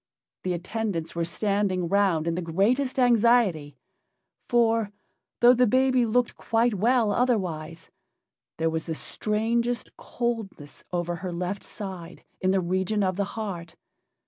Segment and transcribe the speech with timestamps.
[0.41, 3.77] The attendants were standing round in the greatest anxiety,
[4.49, 4.91] for,
[5.41, 7.91] though the baby looked quite well otherwise,
[8.57, 13.75] there was the strangest coldness over her left side, in the region of the heart.